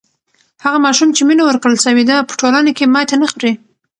[0.63, 3.53] هغه ماشوم چې مینه ورکړل سوې ده په ټولنه کې ماتی نه خوری.